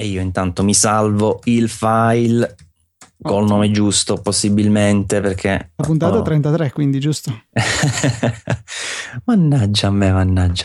E 0.00 0.06
io 0.06 0.22
intanto 0.22 0.64
mi 0.64 0.72
salvo 0.72 1.40
il 1.44 1.68
file 1.68 2.56
col 3.20 3.44
nome 3.44 3.70
giusto 3.70 4.16
possibilmente 4.16 5.20
perché... 5.20 5.72
La 5.76 5.84
puntata 5.84 6.16
oh. 6.16 6.22
33 6.22 6.72
quindi 6.72 6.98
giusto? 6.98 7.42
mannaggia 9.26 9.88
a 9.88 9.90
me, 9.90 10.10
mannaggia. 10.10 10.64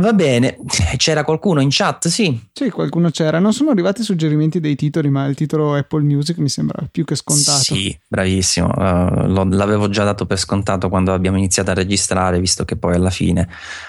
Va 0.00 0.14
bene, 0.14 0.56
c'era 0.96 1.24
qualcuno 1.24 1.60
in 1.60 1.68
chat, 1.70 2.08
sì? 2.08 2.48
Sì, 2.52 2.70
qualcuno 2.70 3.10
c'era. 3.10 3.38
Non 3.38 3.52
sono 3.52 3.70
arrivati 3.70 4.02
suggerimenti 4.02 4.58
dei 4.58 4.74
titoli, 4.74 5.10
ma 5.10 5.26
il 5.26 5.34
titolo 5.34 5.74
Apple 5.74 6.00
Music 6.00 6.38
mi 6.38 6.48
sembra 6.48 6.86
più 6.90 7.04
che 7.04 7.14
scontato. 7.14 7.74
Sì, 7.74 7.96
bravissimo. 8.08 8.66
Uh, 8.68 9.46
l'avevo 9.50 9.90
già 9.90 10.04
dato 10.04 10.24
per 10.24 10.38
scontato 10.38 10.88
quando 10.88 11.12
abbiamo 11.12 11.36
iniziato 11.36 11.70
a 11.70 11.74
registrare, 11.74 12.40
visto 12.40 12.64
che 12.64 12.76
poi 12.76 12.94
alla 12.94 13.10
fine 13.10 13.46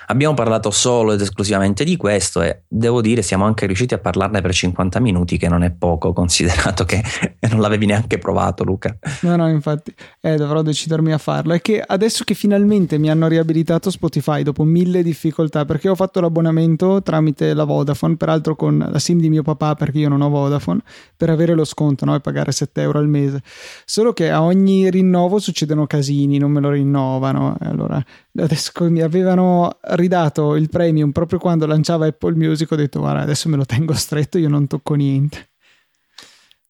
abbiamo 0.07 0.33
parlato 0.33 0.69
solo 0.69 1.13
ed 1.13 1.21
esclusivamente 1.21 1.85
di 1.85 1.95
questo 1.95 2.41
e 2.41 2.63
devo 2.67 2.99
dire 2.99 3.21
siamo 3.21 3.45
anche 3.45 3.65
riusciti 3.65 3.93
a 3.93 3.99
parlarne 3.99 4.41
per 4.41 4.53
50 4.53 4.99
minuti, 4.99 5.37
che 5.37 5.47
non 5.47 5.63
è 5.63 5.71
poco, 5.71 6.11
considerato 6.11 6.83
che 6.83 7.01
non 7.49 7.61
l'avevi 7.61 7.85
neanche 7.85 8.17
provato, 8.17 8.65
Luca. 8.65 8.97
No, 9.21 9.37
no, 9.37 9.47
infatti, 9.47 9.93
eh, 10.19 10.35
dovrò 10.35 10.61
decidermi 10.61 11.13
a 11.13 11.17
farlo. 11.17 11.53
È 11.53 11.61
che 11.61 11.81
adesso 11.81 12.25
che 12.25 12.33
finalmente 12.33 12.97
mi 12.97 13.09
hanno 13.09 13.27
riabilitato 13.29 13.89
Spotify 13.89 14.43
dopo 14.43 14.63
mille 14.63 15.03
difficoltà, 15.03 15.63
perché 15.63 15.87
ho 15.87 15.95
fatto 16.01 16.19
l'abbonamento 16.19 17.03
tramite 17.03 17.53
la 17.53 17.63
Vodafone, 17.63 18.15
peraltro 18.15 18.55
con 18.55 18.87
la 18.89 18.97
SIM 18.97 19.19
di 19.19 19.29
mio 19.29 19.43
papà 19.43 19.75
perché 19.75 19.99
io 19.99 20.09
non 20.09 20.21
ho 20.21 20.29
Vodafone, 20.29 20.81
per 21.15 21.29
avere 21.29 21.53
lo 21.53 21.63
sconto 21.63 22.05
no? 22.05 22.15
e 22.15 22.19
pagare 22.19 22.51
7 22.51 22.81
euro 22.81 22.97
al 22.97 23.07
mese. 23.07 23.41
Solo 23.85 24.11
che 24.11 24.31
a 24.31 24.41
ogni 24.41 24.89
rinnovo 24.89 25.37
succedono 25.37 25.85
casini, 25.85 26.39
non 26.39 26.51
me 26.51 26.59
lo 26.59 26.71
rinnovano. 26.71 27.55
Allora, 27.59 28.03
adesso 28.37 28.71
mi 28.89 29.01
avevano 29.01 29.77
ridato 29.91 30.55
il 30.55 30.69
premium 30.69 31.11
proprio 31.11 31.37
quando 31.37 31.67
lanciava 31.67 32.07
Apple 32.07 32.33
Music, 32.33 32.71
ho 32.71 32.75
detto 32.75 32.99
guarda 32.99 33.21
adesso 33.21 33.47
me 33.47 33.57
lo 33.57 33.65
tengo 33.65 33.93
stretto, 33.93 34.39
io 34.39 34.49
non 34.49 34.65
tocco 34.65 34.95
niente. 34.95 35.49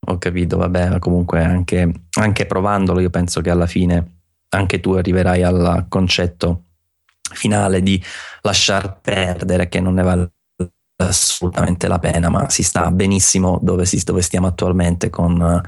Ho 0.07 0.18
capito, 0.18 0.57
vabbè, 0.57 0.99
comunque 0.99 1.41
anche, 1.43 1.90
anche 2.20 2.46
provandolo 2.46 2.99
io 2.99 3.09
penso 3.09 3.40
che 3.40 3.49
alla 3.49 3.68
fine 3.68 4.24
anche 4.49 4.79
tu 4.82 4.91
arriverai 4.91 5.43
al 5.43 5.85
concetto 5.87 6.65
finale 7.34 7.82
di 7.82 8.01
lasciar 8.41 8.99
perdere 9.01 9.70
che 9.70 9.79
non 9.79 9.96
ne 9.96 10.04
vale 10.04 10.32
assolutamente 10.98 11.87
la 11.87 11.99
pena, 11.99 12.29
ma 12.29 12.49
si 12.49 12.63
sta 12.63 12.91
benissimo 12.91 13.60
dove, 13.62 13.85
si, 13.85 14.01
dove 14.04 14.21
stiamo 14.21 14.48
attualmente 14.48 15.10
con, 15.10 15.62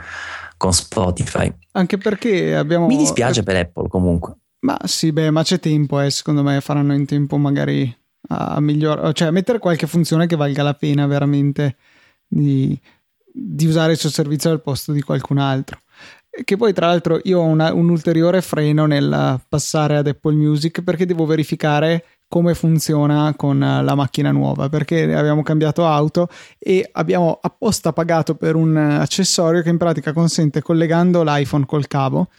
con, 0.57 0.73
Spotify. 0.73 1.51
Anche 1.71 1.97
perché 1.97 2.55
abbiamo... 2.55 2.85
Mi 2.85 2.97
dispiace 2.97 3.43
per 3.43 3.55
Apple 3.55 3.87
comunque. 3.87 4.35
Ma 4.59 4.79
sì, 4.85 5.11
beh, 5.11 5.31
ma 5.31 5.43
c'è 5.43 5.59
tempo, 5.59 5.99
eh, 5.99 6.09
secondo 6.09 6.43
me 6.43 6.61
faranno 6.61 6.93
in 6.93 7.05
tempo 7.05 7.37
magari 7.37 7.93
a 8.29 8.59
migliorare, 8.61 9.13
cioè 9.13 9.27
a 9.27 9.31
mettere 9.31 9.59
qualche 9.59 9.87
funzione 9.87 10.27
che 10.27 10.37
valga 10.37 10.63
la 10.63 10.73
pena 10.73 11.05
veramente 11.05 11.75
di, 12.25 12.79
di 13.25 13.65
usare 13.65 13.93
il 13.93 13.97
suo 13.97 14.09
servizio 14.09 14.51
al 14.51 14.61
posto 14.61 14.93
di 14.93 15.01
qualcun 15.01 15.37
altro. 15.37 15.79
Che 16.43 16.57
poi, 16.57 16.73
tra 16.73 16.87
l'altro, 16.87 17.19
io 17.23 17.39
ho 17.39 17.43
una, 17.43 17.73
un 17.73 17.89
ulteriore 17.89 18.41
freno 18.41 18.87
nel 18.87 19.39
passare 19.47 19.97
ad 19.97 20.07
Apple 20.07 20.33
Music 20.33 20.81
perché 20.81 21.05
devo 21.05 21.25
verificare 21.25 22.05
come 22.27 22.55
funziona 22.55 23.35
con 23.35 23.59
la 23.59 23.93
macchina 23.93 24.31
nuova 24.31 24.67
perché 24.67 25.13
abbiamo 25.13 25.43
cambiato 25.43 25.85
auto 25.85 26.29
e 26.57 26.89
abbiamo 26.93 27.37
apposta 27.39 27.93
pagato 27.93 28.33
per 28.33 28.55
un 28.55 28.75
accessorio 28.75 29.61
che 29.61 29.69
in 29.69 29.77
pratica 29.77 30.13
consente 30.13 30.63
collegando 30.63 31.21
l'iPhone 31.21 31.67
col 31.67 31.85
cavo 31.85 32.29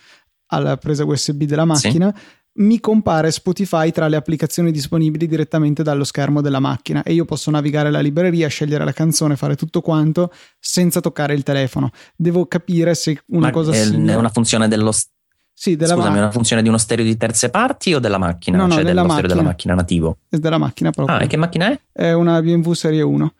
alla 0.46 0.76
presa 0.78 1.04
USB 1.04 1.44
della 1.44 1.64
macchina 1.64 2.12
sì 2.12 2.42
mi 2.56 2.78
compare 2.78 3.30
Spotify 3.30 3.90
tra 3.90 4.06
le 4.08 4.16
applicazioni 4.16 4.70
disponibili 4.70 5.26
direttamente 5.26 5.82
dallo 5.82 6.04
schermo 6.04 6.40
della 6.40 6.60
macchina 6.60 7.02
e 7.02 7.12
io 7.12 7.24
posso 7.24 7.50
navigare 7.50 7.90
la 7.90 8.00
libreria, 8.00 8.46
scegliere 8.48 8.84
la 8.84 8.92
canzone, 8.92 9.36
fare 9.36 9.56
tutto 9.56 9.80
quanto 9.80 10.32
senza 10.58 11.00
toccare 11.00 11.34
il 11.34 11.42
telefono. 11.42 11.90
Devo 12.14 12.46
capire 12.46 12.94
se 12.94 13.22
una 13.28 13.46
Ma 13.46 13.52
cosa 13.52 13.72
è, 13.72 13.82
simile... 13.82 14.12
è 14.12 14.16
una 14.16 14.28
funzione 14.28 14.68
dello 14.68 14.92
sì, 15.56 15.76
della 15.76 15.94
Scusami, 15.94 16.10
ma... 16.10 16.16
è 16.16 16.22
una 16.22 16.30
funzione 16.32 16.62
di 16.62 16.68
uno 16.68 16.78
stereo 16.78 17.04
di 17.04 17.16
terze 17.16 17.48
parti 17.48 17.94
o 17.94 18.00
della 18.00 18.18
macchina? 18.18 18.56
No, 18.56 18.66
no, 18.66 18.72
cioè 18.72 18.82
dello 18.82 19.02
macchina. 19.02 19.12
stereo 19.12 19.36
della 19.36 19.48
macchina 19.48 19.74
nativo? 19.74 20.18
È 20.28 20.36
della 20.36 20.58
macchina 20.58 20.90
proprio. 20.90 21.16
Ah, 21.16 21.22
e 21.22 21.26
che 21.28 21.36
macchina 21.36 21.70
è? 21.70 21.80
È 21.92 22.12
una 22.12 22.42
BMW 22.42 22.72
Serie 22.72 23.02
1. 23.02 23.34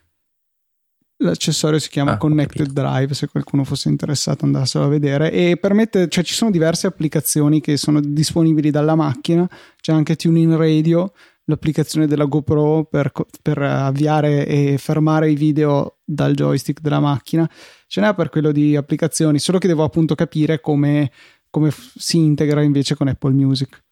L'accessorio 1.19 1.79
si 1.79 1.89
chiama 1.91 2.13
ah, 2.13 2.17
Connected 2.17 2.73
Drive, 2.73 3.15
se 3.15 3.29
qualcuno 3.29 3.63
fosse 3.63 3.89
interessato 3.89 4.45
andasselo 4.45 4.85
a 4.85 4.89
vedere. 4.89 5.31
E 5.31 5.57
permette, 5.57 6.09
cioè 6.09 6.25
ci 6.25 6.35
sono 6.35 6.51
diverse 6.51 6.89
applicazioni 6.89 7.61
che 7.61 7.77
sono 7.77 8.01
disponibili 8.01 8.71
dalla 8.71 8.97
macchina, 8.97 9.49
c'è 9.81 9.93
anche 9.93 10.17
TuneIn 10.17 10.57
Radio, 10.57 11.13
l'applicazione 11.45 12.07
della 12.07 12.25
GoPro 12.25 12.85
per, 12.85 13.13
per 13.43 13.59
avviare 13.59 14.47
e 14.47 14.77
fermare 14.79 15.31
i 15.31 15.37
video 15.37 15.99
dal 16.05 16.35
joystick 16.35 16.81
della 16.81 17.01
macchina, 17.01 17.49
ce 17.87 18.01
n'è 18.01 18.15
per 18.15 18.29
quello 18.29 18.51
di 18.51 18.75
applicazioni, 18.75 19.39
solo 19.39 19.59
che 19.59 19.69
devo 19.69 19.85
appunto 19.85 20.17
capire 20.17 20.61
come, 20.61 21.13
come 21.49 21.71
si 21.71 22.19
integra 22.19 22.63
invece 22.63 22.97
con 22.97 23.07
Apple 23.07 23.33
Music. 23.33 23.84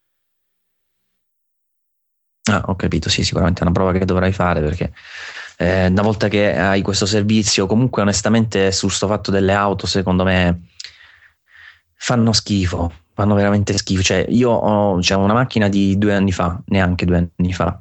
Ah, 2.53 2.63
ho 2.67 2.77
capito, 2.77 3.09
sì, 3.09 3.25
sicuramente 3.25 3.61
è 3.61 3.63
una 3.63 3.73
prova 3.73 3.93
che 3.93 4.05
dovrai 4.05 4.31
fare 4.31 4.61
perché 4.61 4.93
eh, 5.57 5.87
una 5.87 6.03
volta 6.03 6.29
che 6.29 6.55
hai 6.55 6.83
questo 6.83 7.07
servizio, 7.07 7.67
comunque 7.67 8.03
onestamente 8.03 8.73
sul 8.73 8.91
sto 8.91 9.07
fatto 9.07 9.31
delle 9.31 9.55
auto, 9.55 9.87
secondo 9.87 10.23
me 10.23 10.67
fanno 11.95 12.33
schifo, 12.33 12.93
fanno 13.15 13.35
veramente 13.35 13.77
schifo. 13.79 14.03
Cioè, 14.03 14.27
io 14.29 14.51
ho 14.51 15.01
cioè, 15.01 15.17
una 15.17 15.33
macchina 15.33 15.69
di 15.69 15.97
due 15.97 16.15
anni 16.15 16.31
fa, 16.31 16.61
neanche 16.67 17.07
due 17.07 17.31
anni 17.37 17.53
fa. 17.55 17.81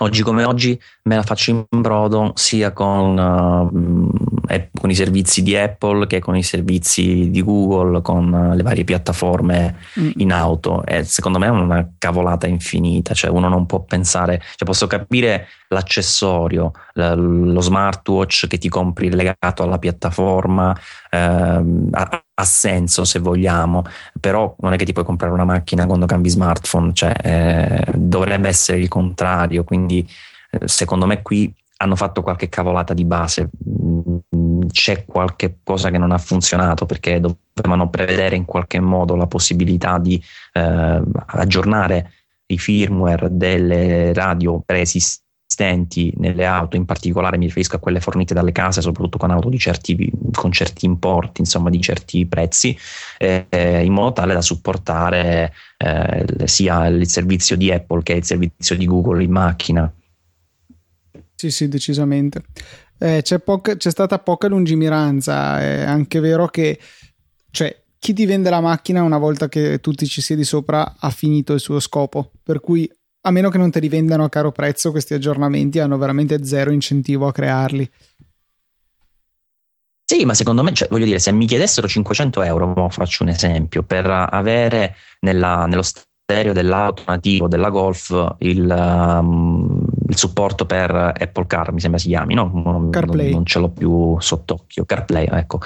Oggi 0.00 0.22
come 0.22 0.44
oggi 0.44 0.78
me 1.04 1.16
la 1.16 1.22
faccio 1.22 1.50
in 1.50 1.80
brodo 1.80 2.32
sia 2.34 2.72
con, 2.72 3.16
uh, 3.18 4.39
con, 4.78 4.90
i 4.90 4.94
servizi 4.94 5.42
di 5.42 5.56
Apple 5.56 6.06
che 6.06 6.20
con 6.20 6.36
i 6.36 6.42
servizi 6.42 7.30
di 7.30 7.42
Google, 7.42 8.02
con 8.02 8.32
uh, 8.32 8.54
le 8.54 8.62
varie 8.62 8.84
piattaforme 8.84 9.76
mm. 9.98 10.10
in 10.16 10.32
auto. 10.32 10.84
E 10.84 11.04
secondo 11.04 11.38
me 11.38 11.46
è 11.46 11.50
una 11.50 11.88
cavolata 11.98 12.46
infinita, 12.46 13.14
cioè 13.14 13.30
uno 13.30 13.48
non 13.48 13.66
può 13.66 13.80
pensare, 13.80 14.38
cioè 14.38 14.66
posso 14.66 14.86
capire 14.86 15.48
l'accessorio, 15.68 16.72
lo 16.94 17.60
smartwatch 17.60 18.48
che 18.48 18.58
ti 18.58 18.68
compri 18.68 19.10
legato 19.10 19.62
alla 19.62 19.78
piattaforma, 19.78 20.76
eh, 21.08 21.18
ha, 21.18 22.22
ha, 22.34 22.44
senso 22.44 23.04
se 23.04 23.20
vogliamo, 23.20 23.84
però 24.18 24.54
non 24.60 24.72
è 24.72 24.76
che 24.76 24.84
ti 24.84 24.92
puoi 24.92 25.04
comprare 25.04 25.32
una 25.32 25.44
macchina 25.44 25.86
quando 25.86 26.06
cambi 26.06 26.28
smartphone, 26.28 26.92
cioè 26.92 27.14
eh, 27.22 27.92
dovrebbe 27.94 28.48
essere 28.48 28.78
il 28.78 28.88
contrario, 28.88 29.62
quindi 29.62 30.08
eh, 30.50 30.66
secondo 30.66 31.06
me 31.06 31.22
qui 31.22 31.54
hanno 31.82 31.96
fatto 31.96 32.22
qualche 32.22 32.48
cavolata 32.48 32.92
di 32.92 33.04
base, 33.04 33.48
c'è 34.70 35.04
qualche 35.04 35.58
cosa 35.62 35.90
che 35.90 35.98
non 35.98 36.12
ha 36.12 36.18
funzionato 36.18 36.86
perché 36.86 37.20
dovevano 37.20 37.90
prevedere 37.90 38.36
in 38.36 38.44
qualche 38.44 38.80
modo 38.80 39.16
la 39.16 39.26
possibilità 39.26 39.98
di 39.98 40.22
eh, 40.52 41.02
aggiornare 41.26 42.12
i 42.46 42.58
firmware 42.58 43.28
delle 43.30 44.12
radio 44.12 44.60
preesistenti 44.64 45.28
esistenti 45.50 46.12
nelle 46.16 46.46
auto, 46.46 46.76
in 46.76 46.84
particolare 46.84 47.36
mi 47.36 47.46
riferisco 47.46 47.76
a 47.76 47.80
quelle 47.80 48.00
fornite 48.00 48.32
dalle 48.32 48.52
case, 48.52 48.80
soprattutto 48.80 49.18
con 49.18 49.30
auto 49.30 49.50
certi, 49.56 50.10
con 50.32 50.52
certi 50.52 50.86
importi, 50.86 51.40
insomma 51.40 51.70
di 51.70 51.80
certi 51.80 52.24
prezzi, 52.26 52.76
eh, 53.18 53.46
in 53.82 53.92
modo 53.92 54.12
tale 54.12 54.32
da 54.32 54.40
supportare 54.40 55.52
eh, 55.76 56.24
sia 56.44 56.86
il 56.86 57.06
servizio 57.08 57.56
di 57.56 57.70
Apple 57.70 58.02
che 58.02 58.14
il 58.14 58.24
servizio 58.24 58.76
di 58.76 58.86
Google 58.86 59.22
in 59.22 59.32
macchina. 59.32 59.92
Sì, 61.40 61.50
sì, 61.50 61.68
decisamente. 61.68 62.42
Eh, 62.98 63.20
c'è, 63.22 63.38
poca, 63.38 63.74
c'è, 63.74 63.88
stata 63.88 64.18
poca 64.18 64.46
lungimiranza, 64.46 65.58
è 65.58 65.84
anche 65.84 66.20
vero 66.20 66.48
che 66.48 66.78
cioè, 67.50 67.82
chi 67.98 68.12
ti 68.12 68.26
vende 68.26 68.50
la 68.50 68.60
macchina 68.60 69.02
una 69.02 69.16
volta 69.16 69.48
che 69.48 69.80
tu 69.80 69.92
ti 69.92 70.04
ci 70.04 70.20
siedi 70.20 70.44
sopra 70.44 70.96
ha 70.98 71.08
finito 71.08 71.54
il 71.54 71.60
suo 71.60 71.80
scopo, 71.80 72.32
per 72.42 72.60
cui 72.60 72.86
a 73.22 73.30
meno 73.30 73.48
che 73.48 73.56
non 73.56 73.70
te 73.70 73.80
li 73.80 73.88
vendano 73.88 74.24
a 74.24 74.28
caro 74.28 74.52
prezzo, 74.52 74.90
questi 74.90 75.14
aggiornamenti 75.14 75.78
hanno 75.78 75.96
veramente 75.96 76.44
zero 76.44 76.72
incentivo 76.72 77.26
a 77.26 77.32
crearli. 77.32 77.90
Sì, 80.04 80.26
ma 80.26 80.34
secondo 80.34 80.62
me, 80.62 80.74
cioè, 80.74 80.88
voglio 80.90 81.06
dire, 81.06 81.20
se 81.20 81.32
mi 81.32 81.46
chiedessero 81.46 81.88
500 81.88 82.42
euro, 82.42 82.90
faccio 82.90 83.22
un 83.22 83.30
esempio, 83.30 83.82
per 83.82 84.04
avere 84.10 84.94
nella, 85.20 85.64
nello 85.64 85.82
stereo 85.82 86.52
dell'auto 86.52 87.02
nativo 87.06 87.48
della 87.48 87.70
Golf 87.70 88.36
il, 88.40 88.68
um, 88.68 89.69
il, 90.10 90.16
supporto 90.16 90.66
per 90.66 90.90
Apple 90.90 91.46
Car, 91.46 91.72
mi 91.72 91.80
sembra 91.80 91.98
si 91.98 92.08
chiami, 92.08 92.34
no? 92.34 92.50
Non, 92.52 92.90
CarPlay. 92.90 93.32
non 93.32 93.44
ce 93.46 93.58
l'ho 93.58 93.70
più 93.70 94.18
sott'occhio, 94.20 94.84
CarPlay, 94.84 95.28
ecco. 95.30 95.60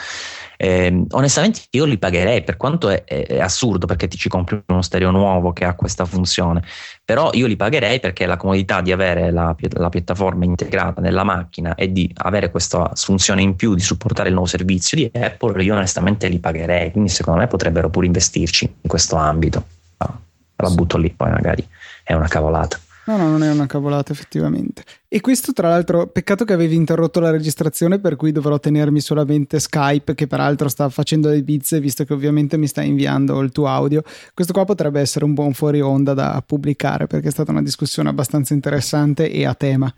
Eh, 0.56 1.05
onestamente 1.11 1.62
io 1.70 1.85
li 1.85 1.99
pagherei 1.99 2.44
per 2.44 2.56
quanto 2.56 2.88
è, 2.88 3.02
è, 3.02 3.26
è, 3.26 3.41
assurdo 3.41 3.87
perché 3.87 4.06
ti 4.06 4.17
ci 4.17 4.29
compri 4.29 4.62
uno 4.67 4.82
stereo 4.82 5.11
nuovo 5.11 5.52
che 5.52 5.64
ha 5.64 5.75
questa 5.75 6.05
funzione 6.05 6.62
però 7.05 7.31
io 7.32 7.49
li 7.49 7.56
pagherei 7.56 7.99
perché 7.99 8.25
la 8.25 8.37
comodità 8.37 8.81
di 8.81 8.93
avere 8.93 9.32
la, 9.32 9.55
la 9.73 9.88
piattaforma 9.88 10.44
integrata 10.44 11.00
nella 11.00 11.25
macchina 11.25 11.75
e 11.75 11.91
di 11.91 12.08
avere 12.19 12.52
questa 12.52 12.93
funzione 12.94 13.43
in 13.43 13.56
più 13.56 13.75
di 13.75 13.82
supportare 13.82 14.29
il 14.29 14.35
nuovo 14.35 14.49
servizio 14.49 14.96
di 14.96 15.11
Apple 15.12 15.61
io 15.62 15.75
onestamente 15.75 16.29
li 16.29 16.38
pagherei 16.38 16.93
quindi 16.93 17.11
secondo 17.11 17.41
me 17.41 17.49
potrebbero 17.49 17.91
pure 17.91 18.06
investirci 18.06 18.64
in 18.64 18.88
questo 18.88 19.17
ambito 19.17 19.64
ah, 19.96 20.19
la 20.56 20.70
butto 20.70 20.96
lì 20.99 21.11
poi 21.11 21.32
magari 21.32 21.67
è 22.05 22.12
una 22.12 22.29
cavolata 22.29 22.79
No, 23.06 23.19
no, 23.19 23.29
non 23.29 23.43
è 23.43 23.51
una 23.51 23.67
cavolata 23.67 24.12
effettivamente. 24.12 24.83
E 25.09 25.21
questo 25.21 25.53
tra 25.53 25.69
l'altro, 25.69 26.06
peccato 26.06 26.45
che 26.45 26.55
avevi 26.55 26.75
interrotto 26.75 27.21
la 27.21 27.31
registrazione 27.31 27.99
per 27.99 28.17
cui 28.17 28.33
dovrò 28.33 28.59
tenermi 28.59 29.01
solamente 29.01 29.61
Skype 29.61 30.15
che 30.15 30.27
peraltro 30.27 30.69
sta 30.69 30.89
facendo 30.89 31.29
dei 31.29 31.43
pizze 31.43 31.81
visto 31.81 32.05
che 32.05 32.15
ovviamente 32.15 32.56
mi 32.56 32.67
sta 32.67 32.83
inviando 32.83 33.41
il 33.41 33.53
tuo 33.53 33.67
audio. 33.67 34.03
Questo 34.33 34.53
qua 34.53 34.65
potrebbe 34.65 35.01
essere 35.01 35.25
un 35.25 35.35
buon 35.35 35.53
fuori 35.53 35.81
onda 35.81 36.15
da 36.15 36.43
pubblicare 36.45 37.06
perché 37.06 37.29
è 37.29 37.31
stata 37.31 37.51
una 37.51 37.62
discussione 37.62 38.09
abbastanza 38.09 38.55
interessante 38.55 39.31
e 39.31 39.45
a 39.45 39.55
tema. 39.55 39.93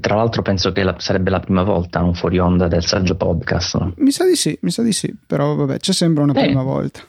Tra 0.00 0.16
l'altro 0.16 0.42
penso 0.42 0.72
che 0.72 0.82
la, 0.82 0.96
sarebbe 0.98 1.30
la 1.30 1.38
prima 1.38 1.62
volta 1.62 2.02
un 2.02 2.14
fuori 2.14 2.38
onda 2.38 2.66
del 2.66 2.84
saggio 2.84 3.14
podcast. 3.14 3.78
No? 3.78 3.92
Mi 3.98 4.10
sa 4.10 4.26
di 4.26 4.34
sì, 4.34 4.58
mi 4.62 4.72
sa 4.72 4.82
di 4.82 4.92
sì, 4.92 5.14
però 5.26 5.54
vabbè, 5.54 5.78
c'è 5.78 5.92
sempre 5.92 6.24
una 6.24 6.32
eh. 6.32 6.44
prima 6.44 6.62
volta. 6.62 7.02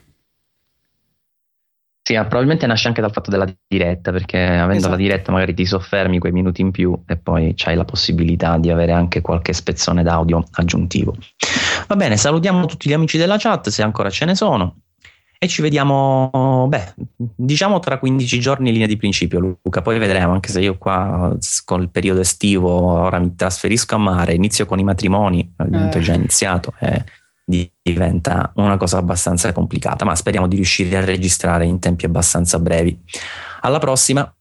Sì, 2.14 2.20
probabilmente 2.20 2.68
nasce 2.68 2.88
anche 2.88 3.02
dal 3.02 3.12
fatto 3.12 3.32
della 3.32 3.48
diretta, 3.68 4.12
perché 4.12 4.38
avendo 4.40 4.74
esatto. 4.74 4.92
la 4.92 4.98
diretta 4.98 5.32
magari 5.32 5.54
ti 5.56 5.66
soffermi 5.66 6.20
quei 6.20 6.32
minuti 6.32 6.62
in 6.62 6.70
più 6.70 7.02
e 7.08 7.18
poi 7.18 7.54
c'hai 7.56 7.76
la 7.76 7.86
possibilità 7.86 8.58
di 8.58 8.70
avere 8.70 8.92
anche 8.92 9.22
qualche 9.22 9.54
spezzone 9.54 10.04
d'audio 10.04 10.44
aggiuntivo. 10.52 11.16
Va 11.88 11.96
bene, 11.96 12.16
salutiamo 12.16 12.66
tutti 12.68 12.88
gli 12.88 12.94
amici 12.94 13.18
della 13.18 13.38
chat, 13.38 13.70
se 13.70 13.82
ancora 13.82 14.12
ce 14.12 14.26
ne 14.26 14.36
sono, 14.36 14.76
e 15.40 15.48
ci 15.48 15.64
vediamo, 15.64 16.68
beh, 16.70 16.94
diciamo 17.36 17.80
tra 17.80 17.98
15 17.98 18.40
giorni 18.40 18.68
in 18.68 18.74
linea 18.74 18.88
di 18.88 18.98
principio, 18.98 19.40
Luca, 19.40 19.82
poi 19.82 19.98
vedremo, 19.98 20.34
anche 20.34 20.50
se 20.50 20.62
io 20.62 20.78
qua 20.78 21.36
con 21.66 21.82
il 21.82 21.90
periodo 21.90 22.22
estivo, 22.22 22.70
ora 22.70 23.18
mi 23.18 23.34
trasferisco 23.36 23.96
a 23.96 23.98
mare, 23.98 24.36
inizio 24.36 24.66
con 24.68 24.78
i 24.78 24.84
matrimoni, 24.84 25.54
eh. 25.58 25.98
ho 25.98 26.00
già 26.00 26.14
iniziato. 26.14 26.74
Eh 26.80 27.04
diventa 27.46 28.52
una 28.56 28.78
cosa 28.78 28.98
abbastanza 28.98 29.52
complicata, 29.52 30.06
ma 30.06 30.16
speriamo 30.16 30.48
di 30.48 30.56
riuscire 30.56 30.98
a 30.98 31.06
registrare 31.06 31.66
in 31.66 31.80
tempi 31.80 32.06
abbastanza 32.06 32.60
brevi. 32.60 32.98
Alla 33.62 33.80
prossima! 33.80 34.34